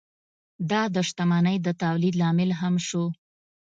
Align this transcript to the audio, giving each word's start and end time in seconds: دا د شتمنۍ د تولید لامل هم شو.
دا 0.69 0.81
د 0.95 0.95
شتمنۍ 1.07 1.57
د 1.61 1.67
تولید 1.81 2.13
لامل 2.21 2.49
هم 2.61 2.75
شو. 2.87 3.05